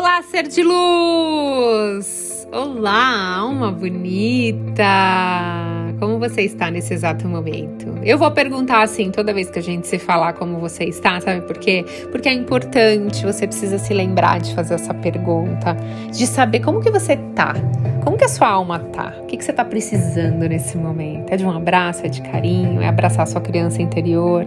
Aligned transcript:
Olá, 0.00 0.22
ser 0.22 0.48
de 0.48 0.62
luz! 0.62 2.48
Olá, 2.50 3.36
alma 3.36 3.70
bonita! 3.70 4.80
Você 6.20 6.42
está 6.42 6.70
nesse 6.70 6.92
exato 6.92 7.26
momento? 7.26 7.94
Eu 8.02 8.18
vou 8.18 8.30
perguntar 8.30 8.82
assim 8.82 9.10
toda 9.10 9.32
vez 9.32 9.48
que 9.48 9.58
a 9.58 9.62
gente 9.62 9.86
se 9.86 9.98
falar 9.98 10.34
como 10.34 10.58
você 10.58 10.84
está, 10.84 11.18
sabe 11.18 11.40
por 11.40 11.56
quê? 11.56 11.82
Porque 12.12 12.28
é 12.28 12.32
importante, 12.34 13.24
você 13.24 13.46
precisa 13.46 13.78
se 13.78 13.94
lembrar 13.94 14.38
de 14.38 14.54
fazer 14.54 14.74
essa 14.74 14.92
pergunta, 14.92 15.74
de 16.12 16.26
saber 16.26 16.60
como 16.60 16.82
que 16.82 16.90
você 16.90 17.16
tá, 17.34 17.54
como 18.04 18.18
que 18.18 18.24
a 18.24 18.28
sua 18.28 18.50
alma 18.50 18.80
tá, 18.92 19.14
o 19.22 19.24
que, 19.24 19.38
que 19.38 19.42
você 19.42 19.50
tá 19.50 19.64
precisando 19.64 20.46
nesse 20.46 20.76
momento. 20.76 21.32
É 21.32 21.38
de 21.38 21.46
um 21.46 21.50
abraço, 21.50 22.04
é 22.04 22.08
de 22.10 22.20
carinho, 22.20 22.82
é 22.82 22.88
abraçar 22.88 23.22
a 23.22 23.26
sua 23.26 23.40
criança 23.40 23.80
interior. 23.80 24.44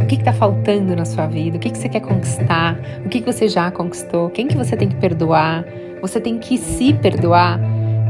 O 0.00 0.06
que, 0.06 0.18
que 0.18 0.22
tá 0.22 0.32
faltando 0.32 0.94
na 0.94 1.04
sua 1.04 1.26
vida? 1.26 1.56
O 1.56 1.60
que, 1.60 1.70
que 1.70 1.78
você 1.78 1.88
quer 1.88 2.00
conquistar? 2.00 2.78
O 3.04 3.08
que, 3.08 3.22
que 3.22 3.26
você 3.26 3.48
já 3.48 3.72
conquistou? 3.72 4.30
Quem 4.30 4.46
que 4.46 4.56
você 4.56 4.76
tem 4.76 4.88
que 4.88 4.96
perdoar? 4.96 5.64
Você 6.00 6.20
tem 6.20 6.38
que 6.38 6.56
se 6.56 6.92
perdoar? 6.92 7.58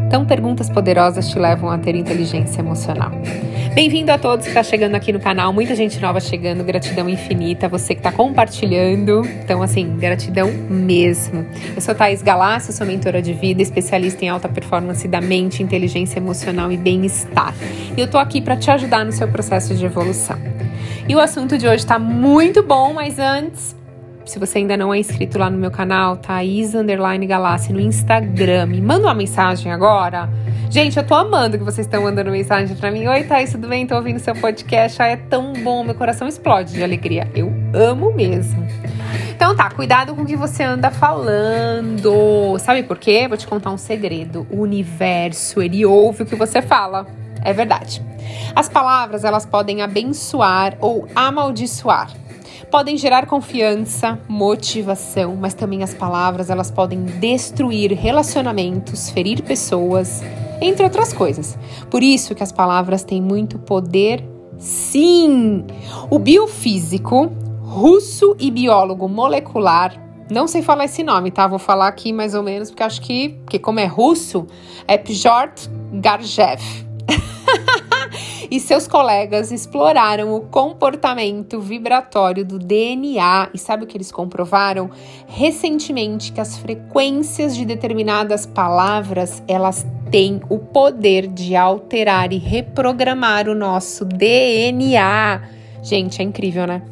Então, 0.09 0.25
perguntas 0.25 0.71
poderosas 0.71 1.29
te 1.29 1.39
levam 1.39 1.71
a 1.71 1.77
ter 1.77 1.95
inteligência 1.95 2.62
emocional. 2.62 3.11
Bem-vindo 3.75 4.11
a 4.11 4.17
todos 4.17 4.47
que 4.47 4.51
está 4.51 4.62
chegando 4.62 4.95
aqui 4.95 5.12
no 5.12 5.21
canal, 5.21 5.53
muita 5.53 5.77
gente 5.77 6.01
nova 6.01 6.19
chegando, 6.19 6.65
gratidão 6.65 7.11
infinita, 7.11 7.69
você 7.69 7.95
que 7.95 8.01
está 8.01 8.11
compartilhando, 8.11 9.21
então 9.45 9.62
assim, 9.62 9.98
gratidão 9.98 10.51
mesmo. 10.51 11.45
Eu 11.77 11.83
sou 11.83 11.95
Thais 11.95 12.23
Galácio, 12.23 12.73
sou 12.73 12.87
mentora 12.87 13.21
de 13.21 13.34
vida, 13.34 13.61
especialista 13.61 14.25
em 14.25 14.31
alta 14.31 14.48
performance 14.48 15.07
da 15.07 15.21
mente, 15.21 15.62
inteligência 15.62 16.19
emocional 16.19 16.73
e 16.73 16.79
bem-estar. 16.79 17.55
E 17.95 18.01
eu 18.01 18.09
tô 18.09 18.17
aqui 18.17 18.41
para 18.41 18.56
te 18.56 18.70
ajudar 18.70 19.05
no 19.05 19.12
seu 19.12 19.29
processo 19.29 19.75
de 19.75 19.84
evolução. 19.84 20.39
E 21.06 21.15
o 21.15 21.20
assunto 21.20 21.59
de 21.59 21.67
hoje 21.67 21.84
está 21.84 21.98
muito 21.98 22.62
bom, 22.62 22.95
mas 22.95 23.19
antes, 23.19 23.77
se 24.28 24.38
você 24.38 24.59
ainda 24.59 24.77
não 24.77 24.92
é 24.92 24.98
inscrito 24.98 25.38
lá 25.38 25.48
no 25.48 25.56
meu 25.56 25.70
canal, 25.70 26.16
Thaís 26.16 26.74
Underline 26.74 27.27
Galassi 27.27 27.73
no 27.73 27.80
Instagram, 27.80 28.66
me 28.66 28.80
manda 28.80 29.06
uma 29.06 29.14
mensagem 29.14 29.72
agora. 29.72 30.28
Gente, 30.70 30.98
eu 30.98 31.06
tô 31.06 31.14
amando 31.14 31.56
que 31.56 31.64
vocês 31.64 31.86
estão 31.86 32.03
mandando 32.03 32.30
mensagem 32.30 32.77
para 32.77 32.91
mim. 32.91 33.06
Oi, 33.06 33.25
Thaís, 33.25 33.53
tudo 33.53 33.66
bem? 33.66 33.86
Tô 33.86 33.97
ouvindo 33.97 34.19
seu 34.19 34.34
podcast. 34.34 35.00
Ah, 35.00 35.06
é 35.06 35.16
tão 35.16 35.55
bom, 35.55 35.83
meu 35.83 35.94
coração 35.94 36.28
explode 36.28 36.75
de 36.75 36.84
alegria. 36.84 37.27
Eu 37.34 37.50
amo 37.72 38.12
mesmo. 38.12 38.66
Então 39.34 39.56
tá, 39.56 39.70
cuidado 39.70 40.14
com 40.14 40.22
o 40.22 40.27
que 40.27 40.36
você 40.36 40.62
anda 40.62 40.91
falando. 40.91 42.58
Sabe 42.58 42.83
por 42.83 42.98
quê? 42.98 43.27
Vou 43.27 43.38
te 43.38 43.47
contar 43.47 43.70
um 43.70 43.78
segredo. 43.78 44.47
O 44.50 44.60
universo, 44.60 45.62
ele 45.62 45.86
ouve 45.86 46.25
o 46.25 46.27
que 46.27 46.36
você 46.36 46.60
fala. 46.60 47.06
É 47.42 47.53
verdade. 47.55 48.03
As 48.55 48.69
palavras, 48.69 49.25
elas 49.25 49.47
podem 49.47 49.81
abençoar 49.81 50.77
ou 50.81 51.08
amaldiçoar 51.14 52.10
podem 52.70 52.96
gerar 52.96 53.27
confiança, 53.27 54.18
motivação, 54.28 55.36
mas 55.36 55.54
também 55.54 55.82
as 55.82 55.94
palavras 55.94 56.50
elas 56.50 56.70
podem 56.70 57.02
destruir 57.04 57.92
relacionamentos, 57.92 59.10
ferir 59.10 59.42
pessoas, 59.42 60.22
entre 60.60 60.84
outras 60.84 61.12
coisas. 61.12 61.58
Por 61.91 62.02
isso 62.02 62.34
que 62.34 62.42
as 62.42 62.52
palavras 62.52 63.04
têm 63.04 63.22
muito 63.22 63.58
poder, 63.58 64.24
sim. 64.58 65.64
O 66.10 66.19
biofísico, 66.19 67.32
russo 67.62 68.36
e 68.38 68.50
biólogo 68.50 69.08
molecular 69.08 70.08
não 70.30 70.46
sei 70.46 70.60
falar 70.60 70.84
esse 70.84 71.02
nome, 71.02 71.30
tá? 71.30 71.46
Vou 71.46 71.58
falar 71.58 71.88
aqui 71.88 72.12
mais 72.12 72.34
ou 72.34 72.42
menos, 72.42 72.70
porque 72.70 72.82
acho 72.82 73.00
que, 73.00 73.38
que 73.48 73.58
como 73.58 73.80
é 73.80 73.86
russo, 73.86 74.46
é 74.86 74.98
Pjort 74.98 75.69
Garjev. 75.91 76.60
e 78.50 78.58
seus 78.58 78.86
colegas 78.86 79.52
exploraram 79.52 80.34
o 80.34 80.41
comportamento 80.41 81.60
vibratório 81.60 82.44
do 82.44 82.58
DNA 82.58 83.50
e 83.52 83.58
sabe 83.58 83.84
o 83.84 83.86
que 83.86 83.96
eles 83.96 84.10
comprovaram? 84.10 84.91
Recentemente 85.27 86.32
que 86.32 86.41
as 86.41 86.56
frequências 86.56 87.54
de 87.54 87.64
determinadas 87.64 88.46
palavras, 88.46 89.42
elas 89.46 89.86
têm 90.10 90.41
o 90.48 90.58
poder 90.58 91.26
de 91.26 91.54
alterar 91.54 92.32
e 92.32 92.38
reprogramar 92.38 93.48
o 93.48 93.54
nosso 93.54 94.04
DNA. 94.04 95.57
Gente, 95.83 96.21
é 96.21 96.25
incrível, 96.25 96.66
né? 96.66 96.83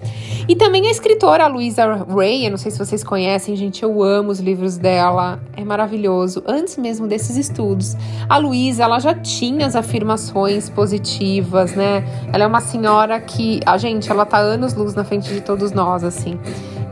E 0.49 0.55
também 0.55 0.87
a 0.87 0.91
escritora 0.91 1.47
Louisa 1.47 2.05
Ray, 2.05 2.47
eu 2.47 2.51
não 2.51 2.57
sei 2.57 2.71
se 2.71 2.79
vocês 2.79 3.03
conhecem, 3.03 3.57
gente, 3.57 3.83
eu 3.83 4.03
amo 4.03 4.31
os 4.31 4.39
livros 4.39 4.79
dela, 4.79 5.41
é 5.57 5.65
maravilhoso. 5.65 6.43
Antes 6.47 6.77
mesmo 6.77 7.07
desses 7.07 7.37
estudos, 7.37 7.97
a 8.29 8.39
Louisa, 8.39 8.85
ela 8.85 8.99
já 8.99 9.15
tinha 9.15 9.67
as 9.67 9.75
afirmações 9.75 10.69
positivas, 10.71 11.75
né? 11.75 12.05
Ela 12.33 12.45
é 12.45 12.47
uma 12.47 12.61
senhora 12.61 13.21
que, 13.21 13.61
a 13.67 13.77
gente, 13.77 14.11
ela 14.11 14.25
tá 14.25 14.39
anos 14.39 14.75
luz 14.75 14.95
na 14.95 15.05
frente 15.05 15.33
de 15.33 15.41
todos 15.41 15.73
nós, 15.73 16.05
assim 16.05 16.39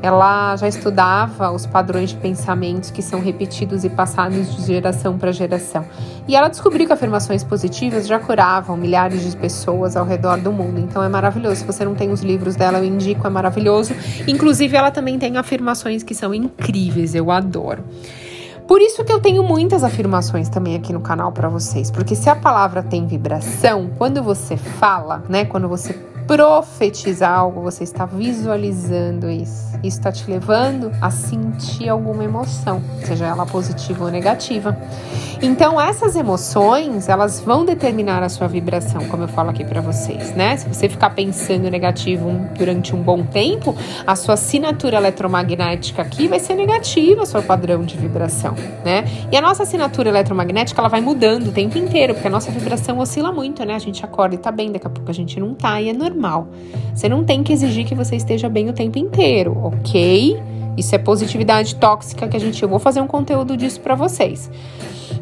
ela 0.04 0.54
já 0.56 0.68
estudava 0.68 1.50
os 1.50 1.64
padrões 1.64 2.10
de 2.10 2.16
pensamentos 2.16 2.90
que 2.90 3.00
são 3.00 3.20
repetidos 3.20 3.84
e 3.84 3.88
passados 3.88 4.54
de 4.54 4.66
geração 4.66 5.16
para 5.16 5.32
geração. 5.32 5.82
E 6.28 6.36
ela 6.36 6.48
descobriu 6.48 6.86
que 6.86 6.92
afirmações 6.92 7.42
positivas 7.42 8.06
já 8.06 8.18
curavam 8.18 8.76
milhares 8.76 9.22
de 9.22 9.34
pessoas 9.34 9.96
ao 9.96 10.04
redor 10.04 10.36
do 10.36 10.52
mundo. 10.52 10.78
Então 10.78 11.02
é 11.02 11.08
maravilhoso. 11.08 11.56
Se 11.56 11.64
você 11.64 11.86
não 11.86 11.94
tem 11.94 12.12
os 12.12 12.20
livros 12.20 12.54
dela, 12.54 12.80
eu 12.80 12.84
indico, 12.84 13.26
é 13.26 13.30
maravilhoso. 13.30 13.94
Inclusive, 14.28 14.76
ela 14.76 14.90
também 14.90 15.18
tem 15.18 15.38
afirmações 15.38 16.02
que 16.02 16.14
são 16.14 16.34
incríveis, 16.34 17.14
eu 17.14 17.30
adoro. 17.30 17.82
Por 18.68 18.82
isso 18.82 19.02
que 19.04 19.12
eu 19.12 19.20
tenho 19.20 19.42
muitas 19.42 19.82
afirmações 19.82 20.50
também 20.50 20.74
aqui 20.76 20.92
no 20.92 21.00
canal 21.00 21.32
para 21.32 21.48
vocês, 21.48 21.90
porque 21.90 22.14
se 22.14 22.28
a 22.28 22.36
palavra 22.36 22.82
tem 22.82 23.06
vibração, 23.06 23.90
quando 23.96 24.22
você 24.22 24.56
fala, 24.56 25.22
né, 25.30 25.46
quando 25.46 25.66
você 25.66 25.94
profetizar 26.26 27.38
algo, 27.38 27.60
você 27.60 27.84
está 27.84 28.06
visualizando 28.06 29.30
isso. 29.30 29.74
Isso 29.82 29.98
está 29.98 30.10
te 30.10 30.28
levando 30.30 30.90
a 31.00 31.10
sentir 31.10 31.88
alguma 31.88 32.24
emoção, 32.24 32.82
seja 33.04 33.26
ela 33.26 33.44
positiva 33.44 34.04
ou 34.04 34.10
negativa. 34.10 34.76
Então, 35.42 35.78
essas 35.78 36.16
emoções, 36.16 37.08
elas 37.08 37.40
vão 37.40 37.66
determinar 37.66 38.22
a 38.22 38.30
sua 38.30 38.48
vibração, 38.48 39.06
como 39.08 39.24
eu 39.24 39.28
falo 39.28 39.50
aqui 39.50 39.62
para 39.62 39.82
vocês, 39.82 40.34
né? 40.34 40.56
Se 40.56 40.66
você 40.66 40.88
ficar 40.88 41.10
pensando 41.10 41.68
negativo 41.68 42.30
durante 42.56 42.96
um 42.96 43.02
bom 43.02 43.22
tempo, 43.22 43.76
a 44.06 44.16
sua 44.16 44.34
assinatura 44.34 44.96
eletromagnética 44.96 46.00
aqui 46.00 46.28
vai 46.28 46.40
ser 46.40 46.54
negativa, 46.54 47.26
seu 47.26 47.42
padrão 47.42 47.82
de 47.82 47.98
vibração, 47.98 48.54
né? 48.82 49.04
E 49.30 49.36
a 49.36 49.42
nossa 49.42 49.64
assinatura 49.64 50.08
eletromagnética, 50.08 50.80
ela 50.80 50.88
vai 50.88 51.02
mudando 51.02 51.48
o 51.48 51.52
tempo 51.52 51.76
inteiro, 51.76 52.14
porque 52.14 52.28
a 52.28 52.30
nossa 52.30 52.50
vibração 52.50 52.98
oscila 52.98 53.30
muito, 53.30 53.62
né? 53.66 53.74
A 53.74 53.78
gente 53.78 54.02
acorda 54.02 54.34
e 54.34 54.38
tá 54.38 54.50
bem, 54.50 54.72
daqui 54.72 54.86
a 54.86 54.90
pouco 54.90 55.10
a 55.10 55.14
gente 55.14 55.38
não 55.38 55.52
tá 55.52 55.78
e 55.78 55.90
é 55.90 55.92
normal. 55.92 56.13
Você 56.94 57.08
não 57.08 57.24
tem 57.24 57.42
que 57.42 57.52
exigir 57.52 57.84
que 57.84 57.94
você 57.94 58.16
esteja 58.16 58.48
bem 58.48 58.68
o 58.68 58.72
tempo 58.72 58.98
inteiro, 58.98 59.56
ok? 59.62 60.40
Isso 60.76 60.94
é 60.94 60.98
positividade 60.98 61.76
tóxica 61.76 62.26
que 62.26 62.36
a 62.36 62.40
gente 62.40 62.62
eu 62.62 62.68
vou 62.68 62.78
fazer 62.78 63.00
um 63.00 63.06
conteúdo 63.06 63.56
disso 63.56 63.80
para 63.80 63.94
vocês. 63.94 64.50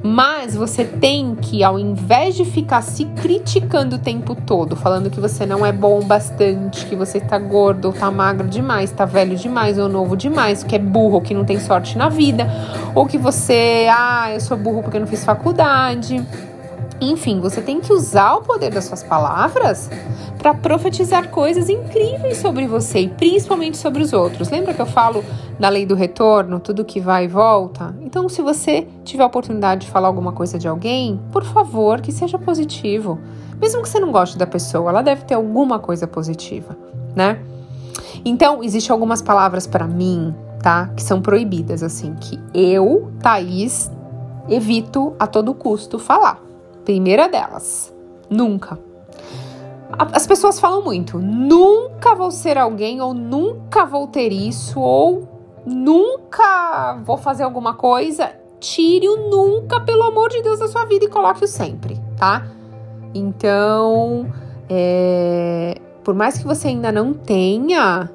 Mas 0.03 0.57
você 0.57 0.85
tem 0.85 1.35
que, 1.35 1.63
ao 1.63 1.79
invés 1.79 2.35
de 2.35 2.45
ficar 2.45 2.83
se 2.83 3.05
criticando 3.05 3.97
o 3.97 3.99
tempo 3.99 4.35
todo, 4.35 4.75
falando 4.75 5.11
que 5.11 5.21
você 5.21 5.47
não 5.47 5.65
é 5.65 5.73
bom 5.73 6.01
bastante, 6.01 6.87
que 6.87 6.97
você 6.97 7.21
tá 7.21 7.39
gordo 7.39 7.87
ou 7.87 7.93
tá 7.93 8.11
magro 8.11 8.49
demais, 8.49 8.91
tá 8.91 9.05
velho 9.05 9.37
demais 9.37 9.79
ou 9.79 9.89
novo 9.89 10.17
demais, 10.17 10.65
que 10.65 10.75
é 10.75 10.79
burro, 10.79 11.21
que 11.21 11.35
não 11.35 11.45
tem 11.45 11.61
sorte 11.61 11.97
na 11.97 12.09
vida, 12.09 12.49
ou 12.95 13.07
que 13.07 13.19
você, 13.19 13.87
ah, 13.91 14.31
eu 14.33 14.41
sou 14.41 14.57
burro 14.57 14.83
porque 14.83 14.99
não 14.99 15.07
fiz 15.07 15.25
faculdade 15.25 16.25
enfim, 17.11 17.41
você 17.41 17.61
tem 17.61 17.81
que 17.81 17.93
usar 17.93 18.35
o 18.35 18.43
poder 18.43 18.71
das 18.71 18.85
suas 18.85 19.03
palavras 19.03 19.91
para 20.39 20.55
profetizar 20.55 21.31
coisas 21.31 21.69
incríveis 21.69 22.39
sobre 22.39 22.67
você 22.67 23.01
e 23.01 23.09
principalmente 23.09 23.77
sobre 23.77 24.03
os 24.03 24.13
outros. 24.13 24.51
Lembra 24.51 24.75
que 24.75 24.81
eu 24.81 24.87
falo 24.87 25.25
da 25.59 25.69
lei 25.69 25.87
do 25.87 25.95
retorno, 25.95 26.61
tudo 26.61 26.85
que 26.85 27.01
vai 27.01 27.25
e 27.25 27.29
volta? 27.29 27.95
Então, 28.01 28.29
se 28.29 28.43
você 28.43 28.87
tiver 29.05 29.23
a 29.23 29.27
oportunidade 29.27 29.87
de 29.87 29.93
falar 29.93 30.09
alguma 30.09 30.33
coisa 30.33 30.59
de 30.59 30.67
alguém, 30.67 31.21
por 31.31 31.45
favor, 31.45 32.01
que 32.01 32.13
seja 32.13 32.39
positivo. 32.39 33.19
Mesmo 33.61 33.83
que 33.83 33.89
você 33.89 34.01
não 34.01 34.11
goste 34.11 34.37
da 34.37 34.47
pessoa, 34.47 34.91
ela 34.91 35.03
deve 35.03 35.25
ter 35.25 35.35
alguma 35.35 35.79
coisa 35.79 36.07
positiva, 36.07 36.77
né? 37.15 37.39
Então, 38.25 38.63
existem 38.63 38.93
algumas 38.93 39.23
palavras 39.23 39.67
para 39.67 39.87
mim, 39.87 40.35
tá? 40.61 40.89
Que 40.97 41.03
são 41.03 41.23
proibidas, 41.23 41.83
assim, 41.83 42.15
que 42.21 42.39
eu, 42.53 43.13
Thaís, 43.21 43.91
evito 44.49 45.15
a 45.19 45.27
todo 45.27 45.55
custo 45.55 45.99
falar. 45.99 46.52
Primeira 46.85 47.29
delas, 47.29 47.95
nunca. 48.29 48.79
As 50.13 50.27
pessoas 50.27 50.59
falam 50.59 50.83
muito, 50.83 51.19
nunca 51.19 52.15
vou 52.15 52.31
ser 52.31 52.57
alguém, 52.57 53.01
ou 53.01 53.13
nunca 53.13 53.85
vou 53.85 54.07
ter 54.07 54.33
isso, 54.33 54.81
ou 54.81 55.29
nunca 55.67 56.99
vou 57.05 57.19
fazer 57.19 57.43
alguma 57.43 57.75
coisa. 57.75 58.33
Tire 58.59 59.09
o 59.09 59.29
nunca, 59.29 59.81
pelo 59.81 60.03
amor 60.05 60.31
de 60.31 60.43
Deus, 60.43 60.59
da 60.59 60.69
sua 60.69 60.85
vida 60.87 61.05
e 61.05 61.09
coloque 61.09 61.45
o 61.45 61.49
sempre, 61.49 62.01
tá? 62.17 62.47
Então, 63.15 64.33
é, 64.69 65.77
por 66.03 66.15
mais 66.15 66.39
que 66.39 66.45
você 66.45 66.69
ainda 66.69 66.91
não 66.91 67.13
tenha, 67.13 68.11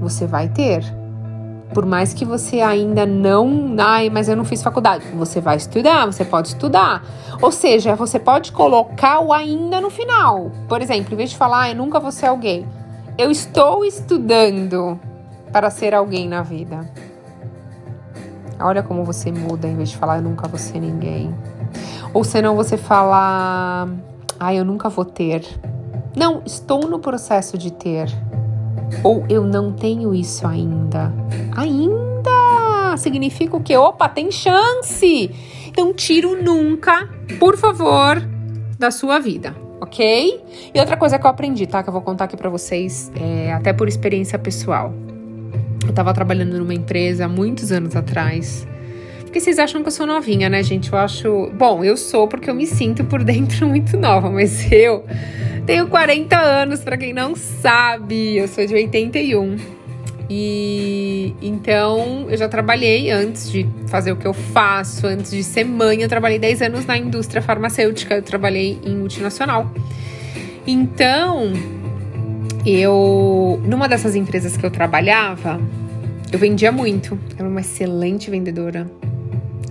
você 0.00 0.26
vai 0.26 0.48
ter. 0.48 1.01
Por 1.72 1.86
mais 1.86 2.12
que 2.12 2.24
você 2.24 2.60
ainda 2.60 3.06
não. 3.06 3.74
Ai, 3.78 4.10
mas 4.10 4.28
eu 4.28 4.36
não 4.36 4.44
fiz 4.44 4.62
faculdade. 4.62 5.04
Você 5.14 5.40
vai 5.40 5.56
estudar, 5.56 6.06
você 6.06 6.24
pode 6.24 6.48
estudar. 6.48 7.02
Ou 7.40 7.50
seja, 7.50 7.94
você 7.94 8.18
pode 8.18 8.52
colocar 8.52 9.20
o 9.20 9.32
ainda 9.32 9.80
no 9.80 9.90
final. 9.90 10.50
Por 10.68 10.82
exemplo, 10.82 11.14
em 11.14 11.16
vez 11.16 11.30
de 11.30 11.36
falar, 11.36 11.70
eu 11.70 11.76
nunca 11.76 11.98
vou 11.98 12.12
ser 12.12 12.26
alguém. 12.26 12.66
Eu 13.16 13.30
estou 13.30 13.84
estudando 13.84 14.98
para 15.52 15.70
ser 15.70 15.94
alguém 15.94 16.28
na 16.28 16.42
vida. 16.42 16.88
Olha 18.60 18.82
como 18.82 19.04
você 19.04 19.32
muda 19.32 19.66
em 19.66 19.76
vez 19.76 19.90
de 19.90 19.96
falar 19.96 20.16
eu 20.16 20.22
nunca 20.22 20.46
vou 20.46 20.58
ser 20.58 20.80
ninguém. 20.80 21.34
Ou 22.14 22.22
senão 22.22 22.54
você 22.54 22.76
falar, 22.76 23.88
ah, 24.38 24.54
eu 24.54 24.64
nunca 24.64 24.88
vou 24.88 25.04
ter. 25.04 25.44
Não, 26.14 26.42
estou 26.44 26.86
no 26.88 26.98
processo 26.98 27.56
de 27.56 27.72
ter. 27.72 28.08
Ou 29.02 29.24
eu 29.28 29.44
não 29.44 29.72
tenho 29.72 30.14
isso 30.14 30.46
ainda. 30.46 31.12
Ainda 31.56 32.96
significa 32.96 33.56
o 33.56 33.62
quê? 33.62 33.76
Opa, 33.76 34.08
tem 34.08 34.30
chance. 34.30 35.30
Então, 35.68 35.92
tiro 35.92 36.42
nunca, 36.42 37.08
por 37.38 37.56
favor, 37.56 38.22
da 38.78 38.90
sua 38.90 39.18
vida, 39.18 39.56
ok? 39.80 40.40
E 40.74 40.78
outra 40.78 40.96
coisa 40.96 41.18
que 41.18 41.26
eu 41.26 41.30
aprendi, 41.30 41.66
tá? 41.66 41.82
Que 41.82 41.88
eu 41.88 41.92
vou 41.92 42.02
contar 42.02 42.24
aqui 42.24 42.36
pra 42.36 42.50
vocês, 42.50 43.10
é, 43.18 43.52
até 43.52 43.72
por 43.72 43.88
experiência 43.88 44.38
pessoal. 44.38 44.92
Eu 45.86 45.92
tava 45.92 46.12
trabalhando 46.12 46.58
numa 46.58 46.74
empresa 46.74 47.26
muitos 47.26 47.72
anos 47.72 47.96
atrás. 47.96 48.66
Porque 49.32 49.40
vocês 49.40 49.58
acham 49.58 49.80
que 49.80 49.88
eu 49.88 49.92
sou 49.92 50.06
novinha, 50.06 50.50
né, 50.50 50.62
gente? 50.62 50.92
Eu 50.92 50.98
acho. 50.98 51.50
Bom, 51.54 51.82
eu 51.82 51.96
sou 51.96 52.28
porque 52.28 52.50
eu 52.50 52.54
me 52.54 52.66
sinto 52.66 53.02
por 53.02 53.24
dentro 53.24 53.66
muito 53.66 53.96
nova, 53.96 54.28
mas 54.28 54.70
eu 54.70 55.06
tenho 55.64 55.86
40 55.86 56.38
anos, 56.38 56.80
para 56.80 56.98
quem 56.98 57.14
não 57.14 57.34
sabe. 57.34 58.36
Eu 58.36 58.46
sou 58.46 58.66
de 58.66 58.74
81. 58.74 59.56
E 60.28 61.34
então 61.40 62.26
eu 62.28 62.36
já 62.36 62.46
trabalhei 62.46 63.10
antes 63.10 63.50
de 63.50 63.66
fazer 63.86 64.12
o 64.12 64.16
que 64.16 64.26
eu 64.26 64.34
faço, 64.34 65.06
antes 65.06 65.30
de 65.30 65.42
ser 65.42 65.64
mãe, 65.64 66.02
eu 66.02 66.10
trabalhei 66.10 66.38
10 66.38 66.60
anos 66.60 66.84
na 66.84 66.98
indústria 66.98 67.40
farmacêutica, 67.40 68.16
eu 68.16 68.22
trabalhei 68.22 68.78
em 68.84 68.94
multinacional. 68.94 69.72
Então, 70.66 71.54
eu 72.66 73.58
numa 73.64 73.88
dessas 73.88 74.14
empresas 74.14 74.58
que 74.58 74.66
eu 74.66 74.70
trabalhava, 74.70 75.58
eu 76.30 76.38
vendia 76.38 76.70
muito, 76.70 77.18
era 77.38 77.48
uma 77.48 77.62
excelente 77.62 78.30
vendedora. 78.30 78.86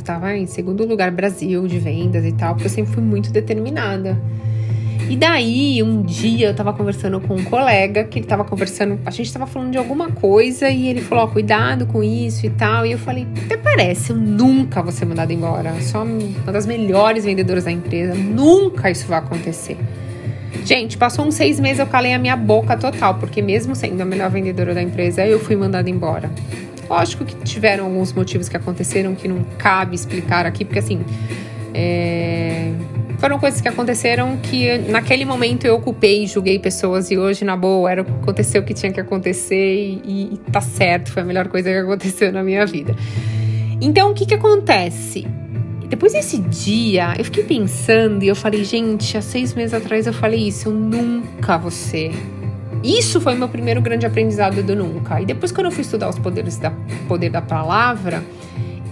Tava 0.04 0.36
em 0.36 0.46
segundo 0.46 0.86
lugar 0.86 1.12
Brasil 1.12 1.68
de 1.68 1.80
vendas 1.80 2.26
e 2.26 2.32
tal, 2.32 2.54
porque 2.54 2.68
eu 2.68 2.72
sempre 2.72 2.94
fui 2.94 3.04
muito 3.04 3.32
determinada. 3.32 4.18
E 5.10 5.16
daí, 5.18 5.84
um 5.84 6.02
dia 6.02 6.48
eu 6.48 6.56
tava 6.56 6.72
conversando 6.72 7.20
com 7.20 7.36
um 7.36 7.44
colega 7.44 8.06
que 8.06 8.20
ele 8.20 8.26
tava 8.26 8.46
conversando, 8.46 8.98
a 9.06 9.12
gente 9.12 9.34
tava 9.34 9.46
falando 9.46 9.72
de 9.72 9.78
alguma 9.78 10.10
coisa 10.10 10.70
e 10.70 10.88
ele 10.88 11.02
falou: 11.02 11.26
Ó, 11.26 11.28
cuidado 11.28 11.86
com 11.86 12.02
isso 12.02 12.46
e 12.46 12.50
tal. 12.50 12.86
E 12.86 12.94
eu 12.94 12.98
falei: 12.98 13.28
Até 13.46 13.58
parece, 13.58 14.12
eu 14.12 14.16
nunca 14.16 14.82
vou 14.82 14.92
ser 14.92 15.06
mandada 15.06 15.34
embora. 15.34 15.74
Eu 15.76 15.82
sou 15.82 16.04
uma 16.04 16.52
das 16.54 16.66
melhores 16.66 17.26
vendedoras 17.26 17.66
da 17.66 17.72
empresa, 17.72 18.16
nunca 18.16 18.90
isso 18.90 19.06
vai 19.06 19.20
acontecer. 19.20 19.78
Gente, 20.64 20.98
passou 20.98 21.26
uns 21.26 21.36
seis 21.36 21.60
meses 21.60 21.80
eu 21.80 21.88
calei 21.88 22.14
a 22.14 22.20
minha 22.20 22.38
boca 22.38 22.78
total, 22.78 23.16
porque 23.16 23.42
mesmo 23.42 23.76
sendo 23.76 24.00
a 24.00 24.06
melhor 24.06 24.30
vendedora 24.30 24.74
da 24.74 24.82
empresa, 24.82 25.26
eu 25.26 25.40
fui 25.40 25.56
mandada 25.56 25.90
embora. 25.90 26.32
Lógico 26.92 27.24
que 27.24 27.36
tiveram 27.44 27.86
alguns 27.86 28.12
motivos 28.12 28.50
que 28.50 28.58
aconteceram 28.58 29.16
que 29.16 29.28
não 29.28 29.44
cabe 29.58 29.96
explicar 29.96 30.46
aqui, 30.46 30.66
porque 30.66 30.80
assim. 30.80 31.04
É 31.74 32.74
foram 33.22 33.38
coisas 33.38 33.62
que 33.62 33.68
aconteceram 33.68 34.36
que 34.38 34.80
naquele 34.90 35.26
momento 35.26 35.66
eu 35.66 35.76
ocupei, 35.76 36.26
julguei 36.26 36.58
pessoas 36.58 37.12
e 37.12 37.20
hoje, 37.20 37.46
na 37.46 37.56
boa, 37.56 37.92
era, 37.92 38.02
aconteceu 38.02 38.64
o 38.64 38.66
que 38.66 38.74
tinha 38.74 38.92
que 38.92 39.00
acontecer 39.00 40.02
e, 40.04 40.34
e 40.34 40.38
tá 40.52 40.60
certo, 40.60 41.12
foi 41.12 41.22
a 41.22 41.26
melhor 41.26 41.48
coisa 41.48 41.70
que 41.70 41.78
aconteceu 41.78 42.32
na 42.34 42.42
minha 42.42 42.66
vida. 42.66 42.96
Então, 43.80 44.10
o 44.10 44.14
que 44.16 44.26
que 44.26 44.34
acontece? 44.34 45.28
Depois 45.88 46.14
desse 46.14 46.40
dia, 46.40 47.14
eu 47.16 47.24
fiquei 47.24 47.44
pensando 47.44 48.24
e 48.24 48.28
eu 48.28 48.36
falei, 48.36 48.64
gente, 48.64 49.16
há 49.16 49.22
seis 49.22 49.54
meses 49.54 49.76
atrás 49.76 50.08
eu 50.08 50.14
falei 50.14 50.48
isso, 50.48 50.70
eu 50.70 50.74
nunca 50.74 51.60
vou 51.60 51.70
ser. 51.70 52.12
Isso 52.84 53.22
foi 53.22 53.36
meu 53.36 53.48
primeiro 53.48 53.82
grande 53.82 54.06
aprendizado 54.06 54.64
do 54.64 54.76
nunca. 54.76 55.22
E 55.22 55.26
depois, 55.26 55.52
quando 55.52 55.66
eu 55.66 55.72
fui 55.72 55.82
estudar 55.82 56.10
os 56.10 56.18
poderes 56.18 56.58
da 56.58 56.72
poder 57.08 57.30
da 57.30 57.42
palavra, 57.42 58.24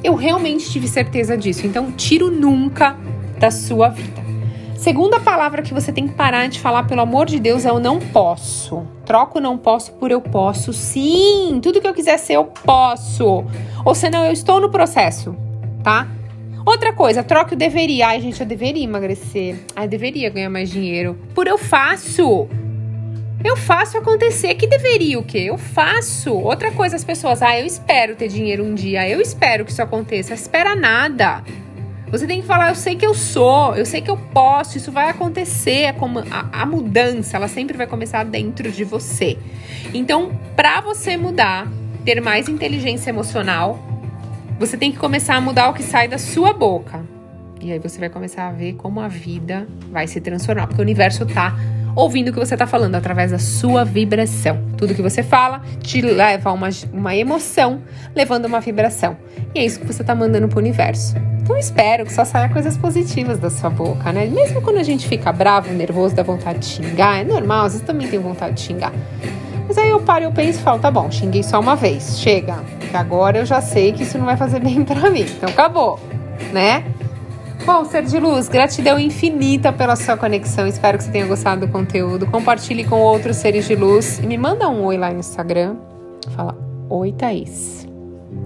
eu 0.03 0.15
realmente 0.15 0.69
tive 0.69 0.87
certeza 0.87 1.37
disso. 1.37 1.65
Então, 1.65 1.91
tiro 1.91 2.29
nunca 2.29 2.95
da 3.39 3.49
sua 3.49 3.89
vida. 3.89 4.29
Segunda 4.77 5.19
palavra 5.19 5.61
que 5.61 5.73
você 5.73 5.91
tem 5.91 6.07
que 6.07 6.13
parar 6.13 6.47
de 6.47 6.59
falar, 6.59 6.83
pelo 6.83 7.01
amor 7.01 7.25
de 7.25 7.37
Deus, 7.37 7.65
é 7.65 7.71
o 7.71 7.79
não 7.79 7.99
posso. 7.99 8.87
Troco 9.05 9.39
não 9.39 9.57
posso 9.57 9.91
por 9.93 10.09
eu 10.09 10.21
posso. 10.21 10.71
Sim, 10.71 11.59
tudo 11.61 11.81
que 11.81 11.87
eu 11.87 11.93
quiser 11.93 12.17
ser, 12.17 12.37
eu 12.37 12.45
posso. 12.45 13.43
Ou 13.83 13.93
senão, 13.93 14.23
eu 14.23 14.31
estou 14.31 14.61
no 14.61 14.69
processo, 14.69 15.35
tá? 15.83 16.07
Outra 16.65 16.93
coisa, 16.93 17.23
troca 17.23 17.55
o 17.55 17.57
deveria. 17.57 18.07
Ai, 18.07 18.21
gente, 18.21 18.39
eu 18.39 18.47
deveria 18.47 18.83
emagrecer. 18.83 19.57
Ai, 19.75 19.85
eu 19.85 19.89
deveria 19.89 20.29
ganhar 20.29 20.49
mais 20.49 20.69
dinheiro. 20.69 21.17
Por 21.33 21.47
eu 21.47 21.57
faço. 21.57 22.47
Eu 23.43 23.55
faço 23.55 23.97
acontecer. 23.97 24.55
Que 24.55 24.67
deveria 24.67 25.19
o 25.19 25.23
quê? 25.23 25.39
Eu 25.39 25.57
faço. 25.57 26.33
Outra 26.33 26.71
coisa, 26.71 26.95
as 26.95 27.03
pessoas, 27.03 27.41
ah, 27.41 27.57
eu 27.57 27.65
espero 27.65 28.15
ter 28.15 28.27
dinheiro 28.27 28.63
um 28.63 28.73
dia. 28.73 29.07
Eu 29.07 29.21
espero 29.21 29.63
que 29.63 29.71
isso 29.71 29.81
aconteça. 29.81 30.33
Espera 30.33 30.75
nada. 30.75 31.43
Você 32.11 32.25
tem 32.25 32.41
que 32.41 32.47
falar, 32.47 32.69
eu 32.69 32.75
sei 32.75 32.95
que 32.95 33.05
eu 33.05 33.13
sou, 33.13 33.75
eu 33.75 33.85
sei 33.85 34.01
que 34.01 34.09
eu 34.09 34.17
posso, 34.17 34.77
isso 34.77 34.91
vai 34.91 35.09
acontecer. 35.09 35.81
É 35.83 35.95
a, 36.31 36.63
a 36.63 36.65
mudança, 36.65 37.37
ela 37.37 37.47
sempre 37.47 37.77
vai 37.77 37.85
começar 37.85 38.25
dentro 38.25 38.71
de 38.71 38.83
você. 38.83 39.37
Então, 39.93 40.31
para 40.55 40.81
você 40.81 41.15
mudar, 41.15 41.67
ter 42.03 42.19
mais 42.19 42.49
inteligência 42.49 43.11
emocional, 43.11 43.79
você 44.57 44.75
tem 44.75 44.91
que 44.91 44.97
começar 44.97 45.35
a 45.35 45.41
mudar 45.41 45.69
o 45.69 45.73
que 45.73 45.83
sai 45.83 46.07
da 46.07 46.17
sua 46.17 46.51
boca. 46.51 47.05
E 47.61 47.71
aí 47.71 47.77
você 47.77 47.99
vai 47.99 48.09
começar 48.09 48.47
a 48.47 48.51
ver 48.51 48.73
como 48.73 48.99
a 48.99 49.07
vida 49.07 49.67
vai 49.91 50.07
se 50.07 50.19
transformar, 50.19 50.65
porque 50.65 50.81
o 50.81 50.83
universo 50.83 51.27
tá 51.27 51.55
ouvindo 51.99 52.29
o 52.29 52.33
que 52.33 52.39
você 52.39 52.55
está 52.55 52.65
falando 52.65 52.95
através 52.95 53.31
da 53.31 53.39
sua 53.39 53.83
vibração. 53.83 54.57
Tudo 54.77 54.95
que 54.95 55.01
você 55.01 55.21
fala 55.21 55.61
te 55.81 56.01
leva 56.01 56.49
a 56.49 56.53
uma, 56.53 56.69
uma 56.93 57.15
emoção, 57.15 57.81
levando 58.15 58.45
uma 58.45 58.61
vibração. 58.61 59.17
E 59.53 59.59
é 59.59 59.65
isso 59.65 59.79
que 59.79 59.85
você 59.85 60.01
está 60.01 60.15
mandando 60.15 60.47
para 60.47 60.57
o 60.57 60.59
universo. 60.59 61.15
Então 61.41 61.57
espero 61.57 62.05
que 62.05 62.13
só 62.13 62.23
saia 62.23 62.47
coisas 62.47 62.77
positivas 62.77 63.37
da 63.37 63.49
sua 63.49 63.69
boca, 63.69 64.13
né? 64.13 64.27
Mesmo 64.27 64.61
quando 64.61 64.77
a 64.77 64.83
gente 64.83 65.07
fica 65.07 65.31
bravo, 65.33 65.73
nervoso, 65.73 66.15
dá 66.15 66.23
vontade 66.23 66.59
de 66.59 66.65
xingar, 66.67 67.19
é 67.19 67.23
normal, 67.23 67.65
às 67.65 67.73
vezes 67.73 67.85
também 67.85 68.07
tem 68.07 68.19
vontade 68.19 68.55
de 68.55 68.61
xingar. 68.61 68.93
Mas 69.67 69.77
aí 69.77 69.89
eu 69.89 69.99
paro, 69.99 70.23
eu 70.23 70.31
penso 70.31 70.59
e 70.59 70.61
falo, 70.61 70.79
tá 70.79 70.89
bom, 70.89 71.11
xinguei 71.11 71.43
só 71.43 71.59
uma 71.59 71.75
vez, 71.75 72.19
chega. 72.19 72.63
Que 72.89 72.95
agora 72.95 73.39
eu 73.39 73.45
já 73.45 73.61
sei 73.61 73.91
que 73.91 74.03
isso 74.03 74.17
não 74.17 74.25
vai 74.25 74.37
fazer 74.37 74.59
bem 74.61 74.85
para 74.85 75.09
mim. 75.09 75.25
Então 75.37 75.49
acabou, 75.49 75.99
né? 76.53 76.85
Bom, 77.71 77.85
ser 77.85 78.01
de 78.01 78.17
luz, 78.19 78.49
gratidão 78.49 78.97
infinita 78.97 79.71
pela 79.71 79.95
sua 79.95 80.17
conexão. 80.17 80.65
Espero 80.65 80.97
que 80.97 81.03
você 81.03 81.11
tenha 81.11 81.27
gostado 81.27 81.67
do 81.67 81.71
conteúdo. 81.71 82.25
Compartilhe 82.25 82.83
com 82.83 82.99
outros 82.99 83.37
seres 83.37 83.67
de 83.67 83.75
luz 83.75 84.17
e 84.17 84.25
me 84.25 84.39
manda 84.39 84.67
um 84.67 84.83
oi 84.85 84.97
lá 84.97 85.11
no 85.11 85.19
Instagram. 85.19 85.75
Fala, 86.35 86.57
oi 86.89 87.11
Thaís. 87.11 87.87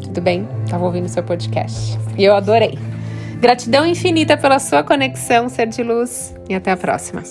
Tudo 0.04 0.20
bem? 0.20 0.46
Tava 0.70 0.84
ouvindo 0.84 1.08
seu 1.08 1.24
podcast. 1.24 1.98
E 2.18 2.26
eu 2.26 2.36
adorei. 2.36 2.78
Gratidão 3.40 3.88
infinita 3.88 4.36
pela 4.36 4.60
sua 4.60 4.84
conexão, 4.84 5.48
ser 5.48 5.68
de 5.68 5.84
luz, 5.84 6.36
e 6.50 6.54
até 6.54 6.72
a 6.72 6.78
próxima. 6.78 7.24